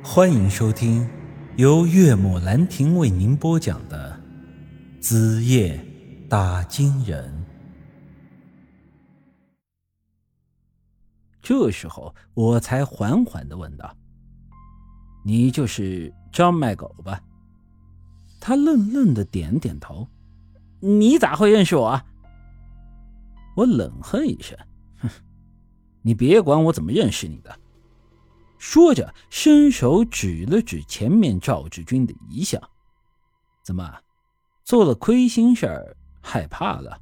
[0.00, 1.08] 欢迎收听
[1.56, 4.18] 由岳母兰亭为您播讲的
[5.02, 5.84] 《子夜
[6.28, 7.44] 打金人》。
[11.42, 13.92] 这时候，我才缓缓的问道
[15.26, 17.20] ：“你就是张卖狗吧？”
[18.40, 20.06] 他愣愣的点点头。
[20.78, 22.00] “你咋会认识我？”
[23.56, 24.56] 我冷哼一声
[24.98, 25.10] ：“哼，
[26.02, 27.58] 你别管我怎么认识你的。”
[28.58, 32.60] 说着，伸手指了指前面赵志军的遗像。
[33.62, 33.98] 怎么，
[34.64, 37.00] 做了亏心事儿，害怕了？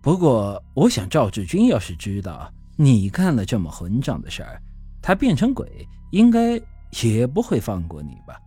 [0.00, 4.62] 不过，我想赵志军要是知道你干了这么混账的事儿，
[5.02, 6.60] 他变成鬼，应该
[7.02, 8.40] 也不会放过你吧？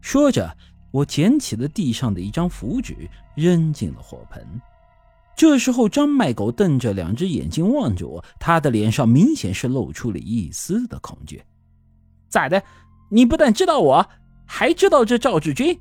[0.00, 0.56] 说着，
[0.90, 4.60] 我捡起了地上的一张符纸，扔进了火盆。
[5.36, 11.44] 这时候，张麦狗瞪着两只眼睛望着我，他的脸上明显是露出了一丝的恐惧。
[12.30, 12.62] 咋的？
[13.10, 14.08] 你不但知道我，
[14.46, 15.78] 还知道这赵志军？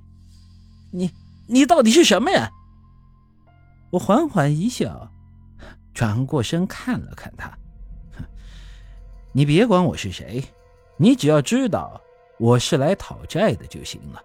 [0.92, 1.10] 你
[1.48, 2.50] 你到底是什么人？
[3.92, 5.10] 我缓缓一笑，
[5.94, 7.50] 转过身看了看他。
[9.32, 10.44] 你别管我是谁，
[10.98, 12.02] 你只要知道
[12.38, 14.22] 我是来讨债的就行了。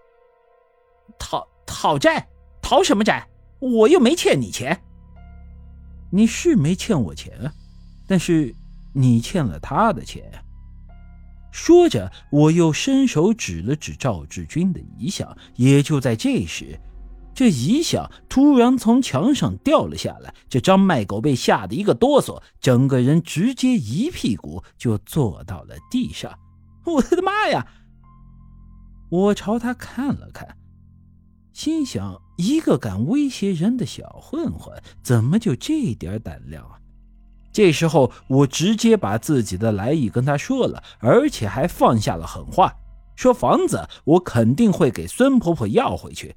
[1.18, 2.28] 讨讨债？
[2.60, 3.27] 讨什么债？
[3.60, 4.77] 我又没欠你钱。
[6.11, 7.53] 你是没欠我钱啊，
[8.06, 8.55] 但是
[8.92, 10.30] 你欠了他的钱。
[11.52, 15.36] 说着，我又伸手指了指赵志军的遗像。
[15.56, 16.78] 也就在这时，
[17.34, 20.33] 这遗像突然从墙上掉了下来。
[20.48, 26.33] 这张麦狗被吓得一个哆嗦，整个人直接一屁股就坐到了地上。
[26.86, 27.67] 我的妈呀！
[29.11, 30.56] 我朝他看了看。
[31.61, 36.80] 心想：一个敢威胁人的小混混，怎么就这点胆量啊？
[37.52, 42.75] 这时候，我直接把自己的来意跟他说了，而且还放下了狠话，
[43.14, 46.34] 说房子我肯定会给孙婆婆要回去，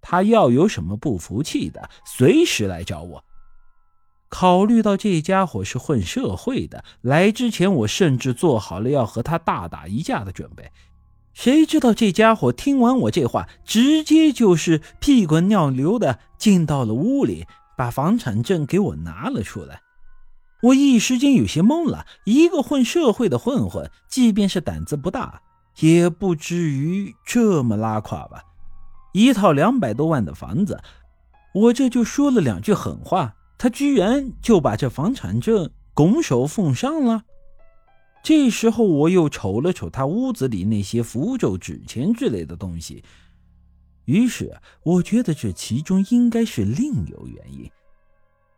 [0.00, 3.24] 她要有什么不服气的，随时来找我。
[4.28, 10.72] 考虑到这家伙是混社会的，来之前我甚至做好了要和他大打一架的准备。
[11.36, 17.44] 谁知道这家伙听完我这话，直接就是屁滚尿流的进到了屋里，
[17.76, 19.82] 把房产证给我拿了出来。
[20.62, 22.06] 我一时间有些懵了。
[22.24, 25.42] 一个混社会的混混，即便是胆子不大，
[25.80, 28.42] 也不至于这么拉垮吧？
[29.12, 30.80] 一套两百多万的房子，
[31.52, 37.24] 我这就说了两句狠话，他居然就把这房产证拱手奉上了。
[38.26, 43.04] 这时候，我又瞅了瞅他屋子里那些符咒、纸钱之类的东西，
[44.06, 47.70] 于是我觉得这其中应该是另有原因。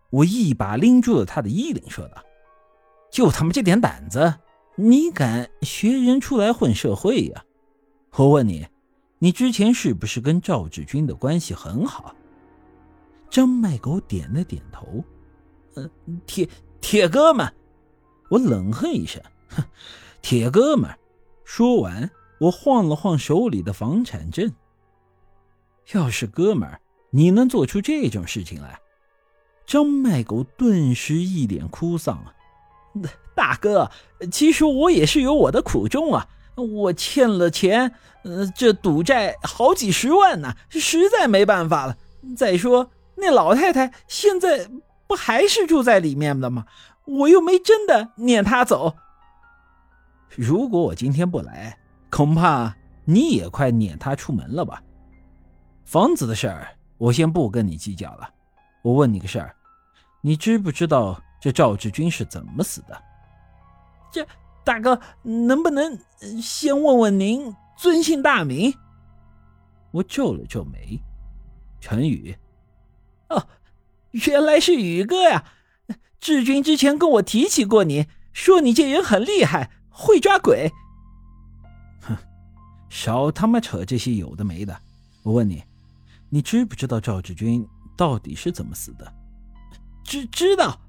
[0.08, 2.24] 我一把拎住了他的衣领，说道
[3.12, 4.36] ：“就他妈这点胆子，
[4.76, 7.44] 你敢学人出来混社会呀？
[8.12, 8.66] 我问你，
[9.18, 12.16] 你之前是不是跟赵志军的关系很好？”
[13.28, 15.04] 张麦狗点了点头
[15.76, 15.90] ：“嗯，
[16.24, 16.48] 铁
[16.80, 17.46] 铁哥们。”
[18.32, 19.20] 我冷哼一声。
[19.48, 19.64] 哼，
[20.22, 20.98] 铁哥们儿！
[21.44, 22.10] 说完，
[22.40, 24.52] 我晃了晃手里的房产证。
[25.92, 28.78] 要是哥们儿，你能做出这种事情来？
[29.66, 32.34] 张麦狗顿时一脸哭丧啊！
[33.34, 33.90] 大哥，
[34.30, 36.26] 其实我也是有我的苦衷啊！
[36.56, 37.94] 我欠了钱，
[38.24, 41.96] 呃，这赌债好几十万呢，实在没办法了。
[42.36, 44.68] 再说那老太太现在
[45.06, 46.66] 不还是住在里面的吗？
[47.04, 48.96] 我又没真的撵她走。
[50.36, 51.76] 如果我今天不来，
[52.10, 52.74] 恐怕
[53.04, 54.82] 你也快撵他出门了吧？
[55.84, 56.68] 房子的事儿，
[56.98, 58.28] 我先不跟你计较了。
[58.82, 59.54] 我问你个事儿，
[60.20, 63.02] 你知不知道这赵志军是怎么死的？
[64.12, 64.26] 这
[64.64, 65.98] 大哥，能不能
[66.42, 68.74] 先问问您尊姓大名？
[69.90, 71.00] 我皱了皱眉，
[71.80, 72.36] 陈宇。
[73.28, 73.46] 哦，
[74.10, 75.44] 原来是宇哥呀！
[76.20, 79.70] 志军之前跟我提起过你，说你这人很厉害。
[80.00, 80.72] 会抓鬼，
[82.02, 82.16] 哼，
[82.88, 84.80] 少他妈扯这些有的没的！
[85.24, 85.60] 我问你，
[86.28, 89.12] 你知不知道赵志军到底是怎么死的？
[90.04, 90.80] 知知道。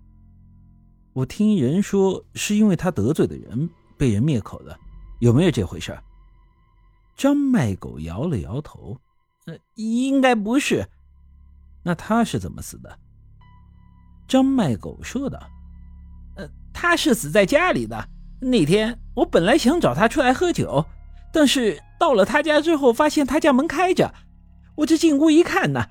[1.13, 3.68] 我听人说是因为他得罪的人
[3.98, 4.80] 被人灭口了，
[5.19, 5.98] 有没有这回事？
[7.18, 8.95] 张麦狗摇了摇头，
[9.48, 10.88] 呃，应该不是。
[11.81, 13.00] 那他是怎么死的？
[14.28, 15.39] 张麦狗说道
[16.38, 18.07] ：“呃，他是死在家里的。”
[18.39, 20.86] 那天我本来想找他出来喝酒，
[21.33, 24.13] 但是到了他家之后，发现他家门开着。
[24.75, 25.88] 我这进屋一看呢，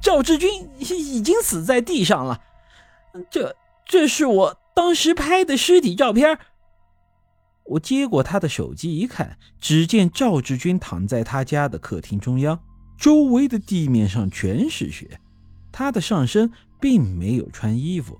[0.00, 2.40] 赵志军已经死在地上了。
[3.30, 3.54] 这
[3.84, 6.38] 这是我当时拍的尸体照片。
[7.64, 12.58] 我接过他的手机一看，只见赵志军躺在他家的客厅中央，
[12.98, 15.20] 周围的地面上全是血，
[15.70, 16.50] 他的上身
[16.80, 18.18] 并没有穿衣服，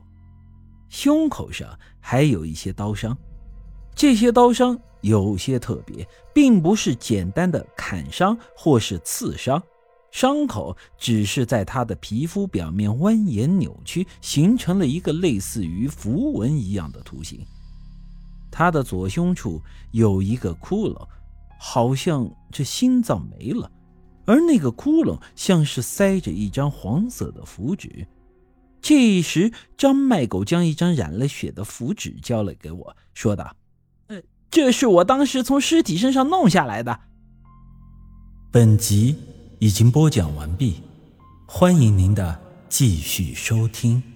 [0.90, 3.16] 胸口上还有一些刀伤，
[3.94, 9.62] 这些刀伤有些特别，并不是简单的砍伤或是刺伤，
[10.10, 17.44] 伤口只是在他的皮肤表面蜿蜒扭曲，形成了一个类似于符文一样的图形。
[18.50, 19.60] 他的左胸处
[19.92, 21.06] 有一个窟窿，
[21.58, 23.70] 好像这心脏没了，
[24.26, 28.06] 而那个窟窿像是塞着一张黄色的符纸。
[28.80, 33.54] 这时，张卖狗将一张染了血的符纸交了给我，说道：“，
[34.52, 37.00] 这是我当时从尸体身上弄下来的。”
[38.52, 39.16] 本集
[39.58, 40.82] 已经播讲完毕，
[41.46, 42.38] 欢迎您的
[42.68, 44.11] 继续收听。